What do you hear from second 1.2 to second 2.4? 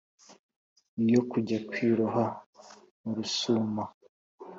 kujya kwiroha